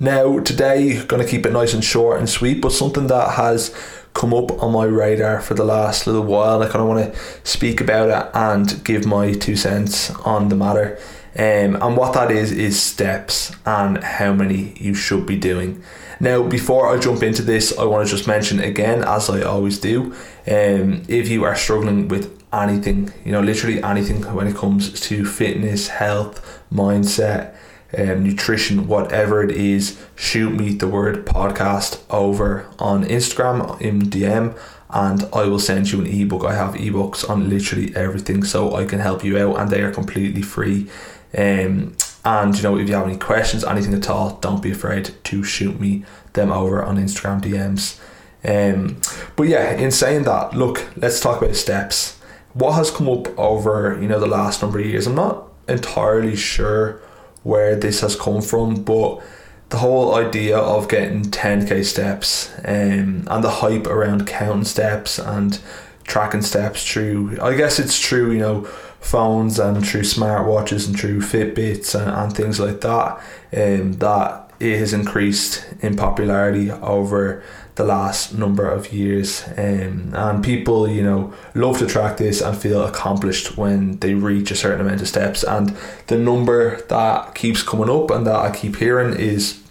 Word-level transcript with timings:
Now, 0.00 0.38
today, 0.38 1.04
going 1.04 1.22
to 1.22 1.28
keep 1.28 1.44
it 1.44 1.52
nice 1.52 1.74
and 1.74 1.82
short 1.82 2.18
and 2.20 2.28
sweet, 2.28 2.60
but 2.60 2.70
something 2.70 3.08
that 3.08 3.32
has 3.32 3.74
come 4.14 4.32
up 4.32 4.62
on 4.62 4.72
my 4.72 4.84
radar 4.84 5.40
for 5.40 5.54
the 5.54 5.64
last 5.64 6.06
little 6.06 6.22
while. 6.22 6.62
I 6.62 6.66
kind 6.66 6.82
of 6.82 6.86
want 6.88 7.12
to 7.12 7.20
speak 7.42 7.80
about 7.80 8.08
it 8.08 8.30
and 8.34 8.84
give 8.84 9.06
my 9.06 9.32
two 9.32 9.56
cents 9.56 10.10
on 10.10 10.48
the 10.48 10.56
matter. 10.56 10.98
Um, 11.36 11.76
and 11.82 11.96
what 11.96 12.14
that 12.14 12.30
is, 12.30 12.52
is 12.52 12.80
steps 12.80 13.52
and 13.66 14.02
how 14.02 14.32
many 14.32 14.74
you 14.78 14.94
should 14.94 15.26
be 15.26 15.36
doing. 15.36 15.82
Now, 16.20 16.42
before 16.42 16.92
I 16.92 16.98
jump 16.98 17.22
into 17.22 17.42
this, 17.42 17.76
I 17.76 17.84
want 17.84 18.06
to 18.06 18.10
just 18.16 18.26
mention 18.26 18.60
again, 18.60 19.04
as 19.04 19.30
I 19.30 19.42
always 19.42 19.78
do, 19.78 20.14
um, 20.46 21.02
if 21.06 21.28
you 21.28 21.44
are 21.44 21.54
struggling 21.54 22.08
with 22.08 22.42
anything, 22.52 23.12
you 23.24 23.32
know, 23.32 23.40
literally 23.40 23.82
anything 23.82 24.22
when 24.34 24.46
it 24.46 24.56
comes 24.56 25.00
to 25.00 25.24
fitness, 25.24 25.88
health, 25.88 26.62
mindset, 26.72 27.54
um, 27.96 28.22
nutrition, 28.22 28.86
whatever 28.86 29.42
it 29.42 29.50
is, 29.50 29.98
shoot 30.14 30.50
me 30.50 30.74
the 30.74 30.88
word 30.88 31.24
podcast 31.24 32.02
over 32.10 32.66
on 32.78 33.04
Instagram 33.04 33.80
in 33.80 34.02
DM 34.02 34.58
and 34.90 35.24
I 35.32 35.44
will 35.44 35.58
send 35.58 35.90
you 35.90 36.00
an 36.00 36.06
ebook. 36.06 36.44
I 36.44 36.54
have 36.54 36.74
ebooks 36.74 37.28
on 37.28 37.48
literally 37.48 37.94
everything 37.94 38.42
so 38.44 38.74
I 38.74 38.84
can 38.84 39.00
help 39.00 39.24
you 39.24 39.38
out 39.38 39.58
and 39.58 39.70
they 39.70 39.82
are 39.82 39.92
completely 39.92 40.42
free. 40.42 40.88
Um, 41.36 41.96
and 42.24 42.56
you 42.56 42.62
know, 42.62 42.78
if 42.78 42.88
you 42.88 42.94
have 42.94 43.06
any 43.06 43.16
questions, 43.16 43.64
anything 43.64 43.94
at 43.94 44.08
all, 44.08 44.36
don't 44.36 44.62
be 44.62 44.70
afraid 44.70 45.14
to 45.24 45.42
shoot 45.42 45.78
me 45.80 46.04
them 46.32 46.50
over 46.50 46.82
on 46.82 46.96
Instagram 46.96 47.40
DMs. 47.40 47.98
Um, 48.44 49.00
but 49.36 49.44
yeah, 49.44 49.72
in 49.72 49.90
saying 49.90 50.24
that, 50.24 50.54
look, 50.54 50.86
let's 50.96 51.20
talk 51.20 51.42
about 51.42 51.56
steps. 51.56 52.18
What 52.54 52.72
has 52.72 52.90
come 52.90 53.08
up 53.08 53.38
over 53.38 53.98
you 54.00 54.08
know 54.08 54.20
the 54.20 54.26
last 54.26 54.62
number 54.62 54.78
of 54.78 54.86
years? 54.86 55.06
I'm 55.06 55.14
not 55.14 55.48
entirely 55.68 56.36
sure 56.36 57.02
where 57.42 57.76
this 57.76 58.00
has 58.00 58.16
come 58.16 58.42
from, 58.42 58.82
but 58.82 59.22
the 59.70 59.78
whole 59.78 60.14
idea 60.14 60.56
of 60.56 60.88
getting 60.88 61.24
10k 61.24 61.84
steps 61.84 62.50
um, 62.64 63.26
and 63.30 63.44
the 63.44 63.50
hype 63.50 63.86
around 63.86 64.26
counting 64.26 64.64
steps 64.64 65.18
and 65.18 65.60
tracking 66.04 66.42
steps 66.42 66.90
through, 66.90 67.38
I 67.40 67.54
guess 67.54 67.78
it's 67.78 67.98
true, 67.98 68.32
you 68.32 68.38
know, 68.38 68.64
phones 69.00 69.58
and 69.58 69.86
through 69.86 70.02
smartwatches 70.02 70.86
and 70.88 70.98
through 70.98 71.20
Fitbits 71.20 71.94
and, 71.94 72.10
and 72.10 72.34
things 72.34 72.58
like 72.58 72.80
that, 72.80 73.22
um, 73.56 73.92
that 73.94 74.50
it 74.58 74.78
has 74.78 74.92
increased 74.92 75.66
in 75.80 75.96
popularity 75.96 76.70
over 76.70 77.42
the 77.78 77.84
last 77.84 78.36
number 78.36 78.68
of 78.68 78.92
years. 78.92 79.44
Um, 79.56 80.12
and 80.12 80.44
people 80.44 80.88
you 80.88 81.02
know 81.02 81.32
love 81.54 81.78
to 81.78 81.86
track 81.86 82.18
this 82.18 82.42
and 82.42 82.56
feel 82.56 82.84
accomplished 82.84 83.56
when 83.56 83.98
they 84.00 84.14
reach 84.14 84.50
a 84.50 84.56
certain 84.56 84.80
amount 84.80 85.00
of 85.00 85.08
steps. 85.08 85.44
And 85.44 85.74
the 86.08 86.18
number 86.18 86.82
that 86.88 87.34
keeps 87.34 87.62
coming 87.62 87.88
up 87.88 88.10
and 88.10 88.26
that 88.26 88.36
I 88.36 88.50
keep 88.50 88.76
hearing 88.76 89.14
is 89.14 89.62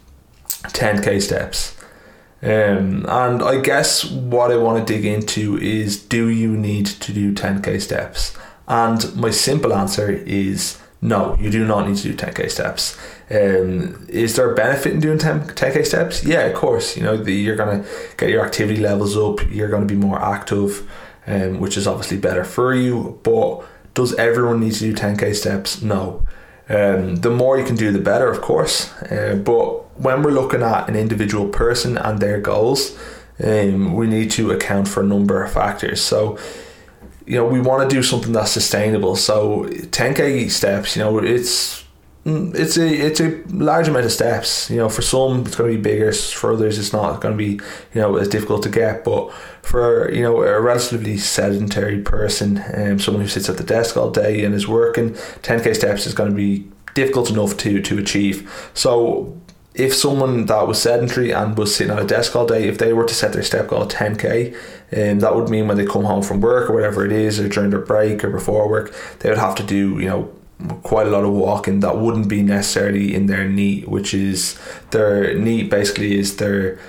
10k 0.47 1.21
steps. 1.21 1.75
Um, 2.41 3.05
and 3.09 3.43
I 3.43 3.59
guess 3.61 4.05
what 4.05 4.51
I 4.51 4.57
want 4.57 4.87
to 4.87 4.93
dig 4.93 5.05
into 5.05 5.57
is 5.57 6.01
do 6.01 6.29
you 6.29 6.55
need 6.55 6.85
to 6.85 7.11
do 7.11 7.33
10k 7.33 7.81
steps? 7.81 8.37
And 8.69 9.13
my 9.15 9.31
simple 9.31 9.73
answer 9.73 10.09
is 10.11 10.79
no, 11.01 11.35
you 11.39 11.49
do 11.49 11.65
not 11.65 11.87
need 11.87 11.97
to 11.97 12.13
do 12.13 12.15
10k 12.15 12.49
steps. 12.49 12.97
Um, 13.29 14.05
is 14.07 14.35
there 14.35 14.51
a 14.51 14.55
benefit 14.55 14.93
in 14.93 14.99
doing 15.01 15.17
10, 15.17 15.47
10k 15.47 15.85
steps? 15.85 16.23
Yeah, 16.23 16.45
of 16.45 16.55
course. 16.55 16.95
You 16.95 17.03
know, 17.03 17.17
the, 17.17 17.33
you're 17.33 17.57
going 17.57 17.83
to 17.83 17.89
get 18.15 18.29
your 18.29 18.45
activity 18.45 18.79
levels 18.79 19.17
up, 19.17 19.49
you're 19.51 19.67
going 19.67 19.85
to 19.85 19.93
be 19.93 19.99
more 19.99 20.21
active, 20.21 20.89
um, 21.27 21.59
which 21.59 21.75
is 21.75 21.87
obviously 21.87 22.17
better 22.17 22.45
for 22.45 22.73
you. 22.73 23.19
But 23.23 23.63
does 23.93 24.13
everyone 24.15 24.61
need 24.61 24.73
to 24.73 24.79
do 24.79 24.93
10k 24.93 25.35
steps? 25.35 25.81
No. 25.81 26.25
Um, 26.69 27.17
the 27.17 27.29
more 27.29 27.57
you 27.57 27.65
can 27.65 27.75
do, 27.75 27.91
the 27.91 27.99
better, 27.99 28.29
of 28.29 28.41
course. 28.41 28.93
Uh, 29.03 29.41
but 29.43 29.99
when 29.99 30.23
we're 30.23 30.31
looking 30.31 30.61
at 30.61 30.87
an 30.89 30.95
individual 30.95 31.49
person 31.49 31.97
and 31.97 32.19
their 32.19 32.39
goals, 32.39 32.97
um, 33.43 33.93
we 33.93 34.07
need 34.07 34.31
to 34.31 34.51
account 34.51 34.87
for 34.87 35.01
a 35.01 35.05
number 35.05 35.43
of 35.43 35.51
factors. 35.51 36.01
So, 36.01 36.37
you 37.25 37.35
know 37.35 37.45
we 37.45 37.59
want 37.59 37.87
to 37.87 37.93
do 37.93 38.01
something 38.01 38.31
that's 38.31 38.51
sustainable 38.51 39.17
so 39.17 39.65
10k 39.65 40.49
steps 40.49 40.95
you 40.95 41.03
know 41.03 41.19
it's 41.19 41.83
it's 42.27 42.77
a 42.77 42.87
it's 42.87 43.19
a 43.19 43.41
large 43.47 43.87
amount 43.87 44.05
of 44.05 44.11
steps. 44.11 44.69
You 44.69 44.77
know 44.77 44.89
for 44.89 45.01
some 45.01 45.45
it's 45.45 45.55
going 45.55 45.71
to 45.71 45.77
be 45.77 45.81
bigger 45.81 46.11
for 46.11 46.53
others 46.53 46.77
it's 46.77 46.93
not 46.93 47.21
going 47.21 47.33
to 47.33 47.37
be 47.37 47.53
you 47.93 48.01
know 48.01 48.17
as 48.17 48.27
difficult 48.27 48.63
to 48.63 48.69
get 48.69 49.03
but 49.03 49.31
for 49.61 50.11
you 50.11 50.23
know 50.23 50.41
a 50.43 50.59
relatively 50.59 51.17
sedentary 51.17 52.01
person 52.01 52.63
um, 52.73 52.99
someone 52.99 53.23
who 53.23 53.29
sits 53.29 53.49
at 53.49 53.57
the 53.57 53.63
desk 53.63 53.95
all 53.95 54.11
day 54.11 54.43
and 54.43 54.53
is 54.53 54.67
working 54.67 55.11
10k 55.11 55.75
steps 55.75 56.05
is 56.05 56.13
going 56.13 56.29
to 56.29 56.35
be 56.35 56.67
difficult 56.97 57.29
enough 57.29 57.55
to 57.57 57.81
to 57.81 57.99
achieve. 57.99 58.69
So 58.73 59.39
if 59.75 59.93
someone 59.93 60.47
that 60.47 60.67
was 60.67 60.81
sedentary 60.81 61.31
and 61.31 61.55
was 61.55 61.75
sitting 61.75 61.93
at 61.93 62.01
a 62.01 62.07
desk 62.07 62.35
all 62.35 62.47
day, 62.47 62.67
if 62.67 62.79
they 62.79 62.91
were 62.91 63.05
to 63.05 63.13
set 63.13 63.33
their 63.33 63.43
step 63.43 63.67
goal 63.67 63.83
at 63.83 63.89
10k, 63.89 64.55
um, 64.97 65.19
that 65.19 65.35
would 65.35 65.49
mean 65.49 65.67
when 65.67 65.77
they 65.77 65.85
come 65.85 66.05
home 66.05 66.23
from 66.23 66.41
work 66.41 66.67
or 66.69 66.73
whatever 66.73 67.05
it 67.05 67.11
is, 67.11 67.39
or 67.39 67.47
during 67.47 67.69
their 67.69 67.85
break 67.91 68.23
or 68.23 68.31
before 68.31 68.67
work, 68.67 68.95
they 69.19 69.29
would 69.29 69.37
have 69.37 69.53
to 69.55 69.63
do, 69.63 69.99
you 69.99 70.09
know, 70.09 70.33
quite 70.83 71.07
a 71.07 71.09
lot 71.09 71.23
of 71.23 71.31
walking 71.31 71.81
that 71.81 71.97
wouldn't 71.97 72.27
be 72.27 72.41
necessarily 72.41 73.13
in 73.13 73.27
their 73.27 73.47
NEAT, 73.47 73.87
which 73.87 74.13
is 74.13 74.59
their 74.91 75.37
NEAT 75.37 75.69
basically 75.69 76.17
is 76.17 76.37
their 76.37 76.79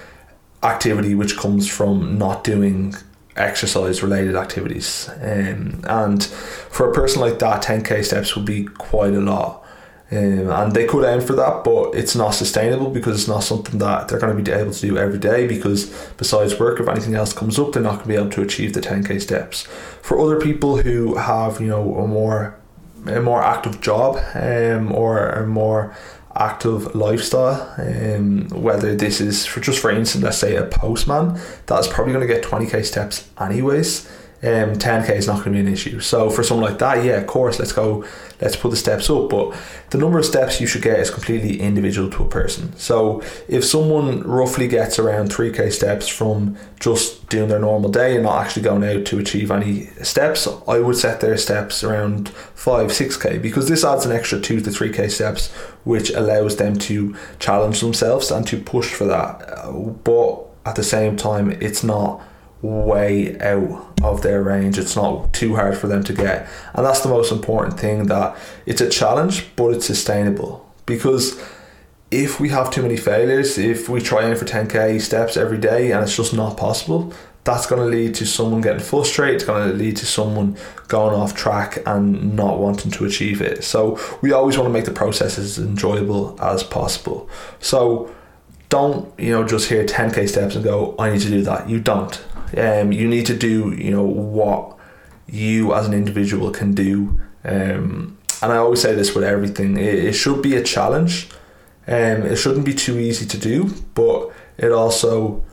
activity 0.62 1.14
which 1.14 1.36
comes 1.36 1.68
from 1.68 2.18
not 2.18 2.44
doing 2.44 2.94
exercise 3.36 4.02
related 4.02 4.34
activities. 4.34 5.08
Um, 5.20 5.82
and 5.84 6.24
for 6.24 6.90
a 6.90 6.94
person 6.94 7.20
like 7.20 7.38
that, 7.38 7.62
10k 7.62 8.04
steps 8.04 8.34
would 8.34 8.44
be 8.46 8.64
quite 8.64 9.14
a 9.14 9.20
lot. 9.20 9.64
Um, 10.10 10.48
and 10.48 10.72
they 10.72 10.86
could 10.86 11.04
aim 11.04 11.20
for 11.20 11.34
that, 11.34 11.64
but 11.64 11.94
it's 11.94 12.16
not 12.16 12.30
sustainable 12.30 12.90
because 12.90 13.18
it's 13.18 13.28
not 13.28 13.40
something 13.40 13.78
that 13.78 14.08
they're 14.08 14.18
going 14.18 14.36
to 14.36 14.42
be 14.42 14.50
able 14.50 14.72
to 14.72 14.80
do 14.80 14.96
every 14.96 15.18
day. 15.18 15.46
Because 15.46 15.92
besides 16.16 16.58
work, 16.58 16.80
if 16.80 16.88
anything 16.88 17.14
else 17.14 17.34
comes 17.34 17.58
up, 17.58 17.72
they're 17.72 17.82
not 17.82 17.96
going 17.96 18.02
to 18.02 18.08
be 18.08 18.14
able 18.14 18.30
to 18.30 18.42
achieve 18.42 18.72
the 18.72 18.80
10k 18.80 19.20
steps. 19.20 19.64
For 20.00 20.18
other 20.18 20.40
people 20.40 20.78
who 20.78 21.16
have, 21.16 21.60
you 21.60 21.66
know, 21.66 21.96
a 21.96 22.06
more 22.06 22.57
a 23.06 23.20
more 23.20 23.42
active 23.42 23.80
job 23.80 24.18
um, 24.34 24.92
or 24.92 25.28
a 25.30 25.46
more 25.46 25.96
active 26.34 26.94
lifestyle, 26.94 27.74
um, 27.78 28.48
whether 28.50 28.94
this 28.94 29.20
is 29.20 29.44
for 29.44 29.60
just 29.60 29.80
for 29.80 29.90
instance, 29.90 30.22
let's 30.22 30.38
say 30.38 30.56
a 30.56 30.64
postman, 30.64 31.40
that's 31.66 31.88
probably 31.88 32.12
going 32.12 32.26
to 32.26 32.32
get 32.32 32.44
20k 32.44 32.84
steps 32.84 33.28
anyways 33.40 34.08
um, 34.40 34.74
10k 34.74 35.10
is 35.10 35.26
not 35.26 35.44
going 35.44 35.56
to 35.56 35.62
be 35.62 35.66
an 35.66 35.72
issue. 35.72 35.98
So 35.98 36.30
for 36.30 36.44
someone 36.44 36.70
like 36.70 36.78
that, 36.78 37.04
yeah, 37.04 37.14
of 37.14 37.26
course, 37.26 37.58
let's 37.58 37.72
go, 37.72 38.04
let's 38.40 38.54
put 38.54 38.70
the 38.70 38.76
steps 38.76 39.10
up. 39.10 39.30
But 39.30 39.56
the 39.90 39.98
number 39.98 40.18
of 40.18 40.24
steps 40.24 40.60
you 40.60 40.66
should 40.68 40.82
get 40.82 41.00
is 41.00 41.10
completely 41.10 41.60
individual 41.60 42.08
to 42.10 42.22
a 42.22 42.28
person. 42.28 42.76
So 42.76 43.20
if 43.48 43.64
someone 43.64 44.22
roughly 44.22 44.68
gets 44.68 45.00
around 45.00 45.30
3k 45.30 45.72
steps 45.72 46.06
from 46.06 46.56
just 46.78 47.28
doing 47.28 47.48
their 47.48 47.58
normal 47.58 47.90
day 47.90 48.14
and 48.14 48.22
not 48.22 48.44
actually 48.44 48.62
going 48.62 48.84
out 48.84 49.04
to 49.06 49.18
achieve 49.18 49.50
any 49.50 49.86
steps, 50.04 50.46
I 50.68 50.78
would 50.78 50.96
set 50.96 51.20
their 51.20 51.36
steps 51.36 51.82
around 51.82 52.28
5, 52.28 52.90
6k 52.90 53.42
because 53.42 53.68
this 53.68 53.84
adds 53.84 54.06
an 54.06 54.12
extra 54.12 54.40
2 54.40 54.60
to 54.60 54.70
3k 54.70 55.10
steps, 55.10 55.48
which 55.82 56.10
allows 56.10 56.56
them 56.58 56.78
to 56.78 57.16
challenge 57.40 57.80
themselves 57.80 58.30
and 58.30 58.46
to 58.46 58.56
push 58.56 58.94
for 58.94 59.06
that. 59.06 60.04
But 60.04 60.44
at 60.64 60.76
the 60.76 60.84
same 60.84 61.16
time, 61.16 61.50
it's 61.50 61.82
not 61.82 62.22
way 62.62 63.38
out 63.40 63.97
of 64.08 64.22
their 64.22 64.42
range. 64.42 64.78
It's 64.78 64.96
not 64.96 65.32
too 65.32 65.56
hard 65.56 65.76
for 65.76 65.86
them 65.86 66.02
to 66.04 66.12
get. 66.12 66.48
And 66.74 66.84
that's 66.84 67.00
the 67.00 67.08
most 67.08 67.32
important 67.32 67.78
thing 67.78 68.06
that 68.06 68.36
it's 68.66 68.80
a 68.80 68.88
challenge, 68.88 69.46
but 69.56 69.68
it's 69.74 69.86
sustainable. 69.86 70.68
Because 70.86 71.40
if 72.10 72.40
we 72.40 72.48
have 72.48 72.70
too 72.70 72.82
many 72.82 72.96
failures, 72.96 73.58
if 73.58 73.88
we 73.88 74.00
try 74.00 74.28
aim 74.28 74.36
for 74.36 74.44
10k 74.44 75.00
steps 75.00 75.36
every 75.36 75.58
day 75.58 75.92
and 75.92 76.02
it's 76.02 76.16
just 76.16 76.32
not 76.32 76.56
possible, 76.56 77.12
that's 77.44 77.66
going 77.66 77.80
to 77.80 77.88
lead 77.88 78.14
to 78.16 78.26
someone 78.26 78.60
getting 78.60 78.80
frustrated. 78.80 79.36
It's 79.36 79.44
going 79.44 79.70
to 79.70 79.74
lead 79.74 79.96
to 79.98 80.06
someone 80.06 80.56
going 80.88 81.14
off 81.14 81.34
track 81.34 81.78
and 81.86 82.36
not 82.36 82.58
wanting 82.58 82.90
to 82.92 83.04
achieve 83.04 83.40
it. 83.40 83.64
So 83.64 83.98
we 84.20 84.32
always 84.32 84.58
want 84.58 84.68
to 84.68 84.72
make 84.72 84.84
the 84.84 84.92
process 84.92 85.38
as 85.38 85.58
enjoyable 85.58 86.36
as 86.42 86.62
possible. 86.62 87.28
So 87.60 88.14
don't 88.68 89.18
you 89.18 89.30
know 89.30 89.46
just 89.46 89.68
hear 89.70 89.84
10k 89.84 90.28
steps 90.28 90.54
and 90.54 90.62
go 90.62 90.94
I 90.98 91.10
need 91.10 91.22
to 91.22 91.30
do 91.30 91.42
that. 91.42 91.68
You 91.70 91.80
don't. 91.80 92.22
Um, 92.56 92.92
you 92.92 93.08
need 93.08 93.26
to 93.26 93.36
do 93.36 93.72
you 93.72 93.90
know 93.90 94.04
what 94.04 94.76
you 95.26 95.74
as 95.74 95.86
an 95.86 95.94
individual 95.94 96.50
can 96.50 96.72
do. 96.72 97.20
Um, 97.44 98.18
and 98.42 98.52
I 98.52 98.56
always 98.56 98.80
say 98.80 98.94
this 98.94 99.14
with 99.14 99.24
everything. 99.24 99.76
It, 99.76 99.94
it 99.94 100.12
should 100.12 100.42
be 100.42 100.56
a 100.56 100.62
challenge. 100.62 101.28
Um, 101.86 102.22
it 102.22 102.36
shouldn't 102.36 102.66
be 102.66 102.74
too 102.74 102.98
easy 102.98 103.26
to 103.26 103.38
do, 103.38 103.74
but 103.94 104.30
it 104.58 104.72
also 104.72 105.44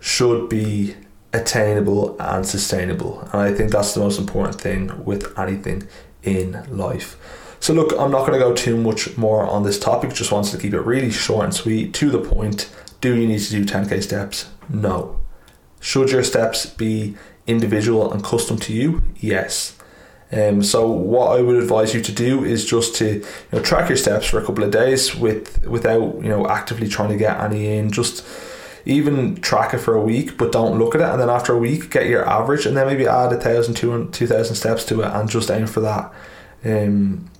should 0.00 0.48
be 0.48 0.94
attainable 1.32 2.16
and 2.20 2.46
sustainable. 2.46 3.20
And 3.32 3.42
I 3.42 3.52
think 3.52 3.72
that's 3.72 3.94
the 3.94 4.00
most 4.00 4.18
important 4.18 4.60
thing 4.60 5.04
with 5.04 5.36
anything 5.38 5.88
in 6.22 6.64
life. 6.70 7.16
So, 7.60 7.72
look, 7.72 7.92
I'm 7.98 8.10
not 8.10 8.26
going 8.26 8.34
to 8.34 8.38
go 8.38 8.54
too 8.54 8.76
much 8.76 9.16
more 9.16 9.46
on 9.46 9.62
this 9.62 9.78
topic, 9.78 10.12
just 10.12 10.30
wanted 10.30 10.52
to 10.52 10.58
keep 10.58 10.74
it 10.74 10.80
really 10.80 11.10
short 11.10 11.44
and 11.44 11.54
sweet, 11.54 11.94
to 11.94 12.10
the 12.10 12.18
point. 12.18 12.70
Do 13.00 13.16
you 13.16 13.26
need 13.26 13.40
to 13.40 13.50
do 13.50 13.64
10k 13.64 14.02
steps? 14.02 14.50
No. 14.68 15.20
Should 15.84 16.12
your 16.12 16.24
steps 16.24 16.64
be 16.64 17.14
individual 17.46 18.10
and 18.10 18.24
custom 18.24 18.56
to 18.60 18.72
you? 18.72 19.02
Yes. 19.20 19.76
Um, 20.32 20.62
so 20.62 20.90
what 20.90 21.38
I 21.38 21.42
would 21.42 21.62
advise 21.62 21.92
you 21.92 22.00
to 22.00 22.10
do 22.10 22.42
is 22.42 22.64
just 22.64 22.96
to 22.96 23.16
you 23.16 23.24
know, 23.52 23.60
track 23.60 23.90
your 23.90 23.98
steps 23.98 24.24
for 24.24 24.38
a 24.40 24.46
couple 24.46 24.64
of 24.64 24.70
days 24.70 25.14
with 25.14 25.66
without 25.66 26.22
you 26.22 26.30
know 26.30 26.48
actively 26.48 26.88
trying 26.88 27.10
to 27.10 27.18
get 27.18 27.38
any 27.38 27.76
in. 27.76 27.90
Just 27.90 28.26
even 28.86 29.36
track 29.42 29.74
it 29.74 29.78
for 29.78 29.94
a 29.94 30.00
week, 30.00 30.38
but 30.38 30.52
don't 30.52 30.78
look 30.78 30.94
at 30.94 31.02
it. 31.02 31.10
And 31.10 31.20
then 31.20 31.28
after 31.28 31.52
a 31.52 31.58
week, 31.58 31.90
get 31.90 32.06
your 32.06 32.26
average, 32.26 32.64
and 32.64 32.74
then 32.74 32.86
maybe 32.86 33.06
add 33.06 33.34
a 33.34 33.38
thousand, 33.38 33.74
two 33.74 34.26
thousand 34.26 34.56
steps 34.56 34.86
to 34.86 35.02
it, 35.02 35.12
and 35.12 35.28
just 35.28 35.50
aim 35.50 35.66
for 35.66 35.80
that. 35.80 36.10
Um, 36.64 37.30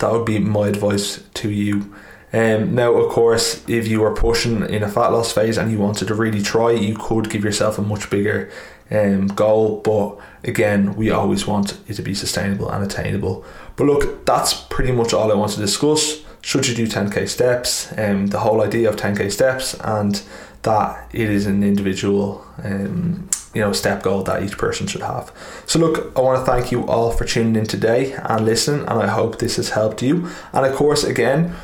that 0.00 0.10
would 0.10 0.26
be 0.26 0.40
my 0.40 0.66
advice 0.66 1.22
to 1.34 1.50
you. 1.52 1.94
Um, 2.36 2.74
now, 2.74 2.92
of 2.92 3.10
course, 3.10 3.64
if 3.66 3.88
you 3.88 4.04
are 4.04 4.14
pushing 4.14 4.68
in 4.68 4.82
a 4.82 4.90
fat 4.90 5.08
loss 5.08 5.32
phase 5.32 5.56
and 5.56 5.72
you 5.72 5.78
wanted 5.78 6.08
to 6.08 6.14
really 6.14 6.42
try, 6.42 6.70
you 6.70 6.94
could 6.94 7.30
give 7.30 7.42
yourself 7.42 7.78
a 7.78 7.82
much 7.82 8.10
bigger 8.10 8.50
um, 8.90 9.28
goal. 9.28 9.80
But 9.80 10.18
again, 10.44 10.96
we 10.96 11.10
always 11.10 11.46
want 11.46 11.78
it 11.88 11.94
to 11.94 12.02
be 12.02 12.14
sustainable 12.14 12.68
and 12.70 12.84
attainable. 12.84 13.42
But 13.76 13.84
look, 13.84 14.26
that's 14.26 14.52
pretty 14.52 14.92
much 14.92 15.14
all 15.14 15.32
I 15.32 15.34
want 15.34 15.52
to 15.52 15.60
discuss. 15.60 16.22
Should 16.42 16.68
you 16.68 16.74
do 16.74 16.86
10k 16.86 17.26
steps? 17.26 17.96
Um, 17.96 18.26
the 18.26 18.40
whole 18.40 18.60
idea 18.60 18.90
of 18.90 18.96
10k 18.96 19.32
steps 19.32 19.72
and 19.82 20.22
that 20.60 21.08
it 21.14 21.30
is 21.30 21.46
an 21.46 21.62
individual 21.62 22.44
um, 22.62 23.30
you 23.54 23.62
know 23.62 23.72
step 23.72 24.02
goal 24.02 24.22
that 24.24 24.42
each 24.42 24.58
person 24.58 24.86
should 24.88 25.00
have 25.00 25.30
so 25.64 25.78
look 25.78 26.12
i 26.18 26.20
want 26.20 26.44
to 26.44 26.44
thank 26.50 26.72
you 26.72 26.84
all 26.88 27.12
for 27.12 27.24
tuning 27.24 27.54
in 27.54 27.64
today 27.64 28.12
and 28.14 28.44
listening 28.44 28.80
and 28.80 28.98
i 28.98 29.06
hope 29.06 29.38
this 29.38 29.56
has 29.56 29.70
helped 29.70 30.02
you 30.02 30.28
and 30.52 30.66
of 30.66 30.74
course 30.74 31.04
again 31.04 31.54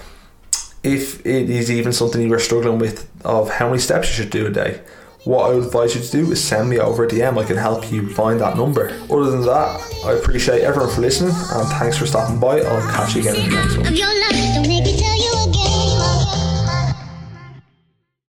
if 0.83 1.25
it 1.25 1.49
is 1.49 1.71
even 1.71 1.93
something 1.93 2.21
you 2.21 2.33
are 2.33 2.39
struggling 2.39 2.79
with 2.79 3.09
of 3.25 3.51
how 3.51 3.69
many 3.69 3.79
steps 3.79 4.09
you 4.09 4.15
should 4.23 4.33
do 4.33 4.47
a 4.47 4.51
day 4.51 4.81
what 5.25 5.51
I 5.51 5.55
would 5.55 5.65
advise 5.65 5.95
you 5.95 6.03
to 6.03 6.11
do 6.11 6.33
is 6.33 6.43
send 6.43 6.69
me 6.69 6.79
over 6.79 7.05
a 7.05 7.09
DM. 7.09 7.39
I 7.39 7.45
can 7.45 7.57
help 7.57 7.93
you 7.93 8.09
find 8.13 8.41
that 8.41 8.57
number. 8.57 8.89
Other 9.11 9.31
than 9.31 9.43
that, 9.43 9.81
I 10.05 10.13
appreciate 10.13 10.63
everyone 10.63 10.93
for 10.93 11.01
listening 11.01 11.35
and 11.35 11.69
thanks 11.79 11.97
for 11.97 12.07
stopping 12.07 12.41
by. 12.41 12.61
I'll 12.61 12.91
catch 12.91 13.15
you 13.15 13.21
again 13.21 13.37
in 13.37 13.51
the 13.51 13.57
next 13.57 13.77
one. 13.77 13.95